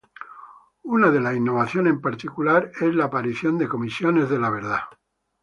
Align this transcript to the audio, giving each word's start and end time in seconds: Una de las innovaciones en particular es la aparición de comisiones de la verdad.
Una 0.85 1.11
de 1.11 1.19
las 1.21 1.35
innovaciones 1.35 1.93
en 1.93 2.01
particular 2.01 2.71
es 2.81 2.95
la 2.95 3.03
aparición 3.05 3.59
de 3.59 3.69
comisiones 3.69 4.31
de 4.31 4.39
la 4.39 4.49
verdad. 4.49 4.79